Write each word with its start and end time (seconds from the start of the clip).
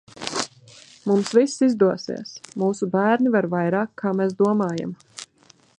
Mums 1.11 1.33
viss 1.39 1.59
izdosies, 1.67 2.33
mūsu 2.63 2.89
bērni 2.97 3.35
var 3.37 3.49
vairāk 3.55 3.95
kā 4.05 4.15
mēs 4.23 4.37
domājam! 4.41 4.97